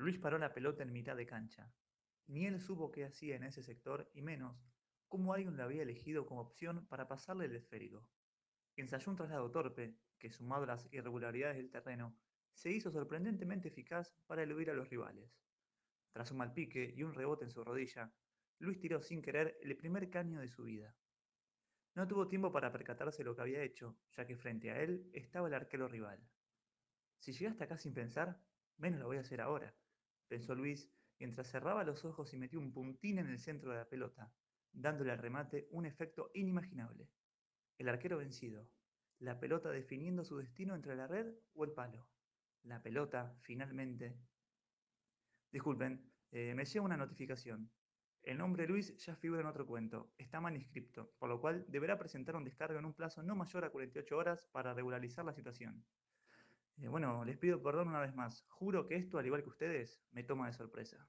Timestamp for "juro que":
58.48-58.96